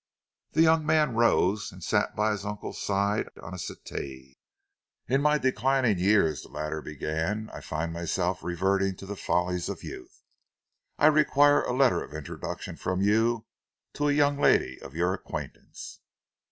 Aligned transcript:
The 0.53 0.63
young 0.63 0.83
man 0.83 1.13
rose 1.13 1.71
and 1.71 1.83
sat 1.83 2.15
by 2.15 2.31
his 2.31 2.43
uncle's 2.43 2.81
side 2.81 3.29
on 3.39 3.53
a 3.53 3.59
settee. 3.59 4.39
"In 5.07 5.21
my 5.21 5.37
declining 5.37 5.99
years," 5.99 6.41
the 6.41 6.49
latter 6.49 6.81
began, 6.81 7.51
"I 7.53 7.61
find 7.61 7.93
myself 7.93 8.41
reverting 8.43 8.95
to 8.95 9.05
the 9.05 9.15
follies 9.15 9.69
of 9.69 9.83
youth. 9.83 10.23
I 10.97 11.05
require 11.05 11.61
a 11.61 11.71
letter 11.77 12.03
of 12.03 12.15
introduction 12.15 12.77
from 12.77 13.01
you 13.01 13.45
to 13.93 14.07
a 14.09 14.13
young 14.13 14.39
lady 14.39 14.81
of 14.81 14.95
your 14.95 15.13
acquaintance." 15.13 15.99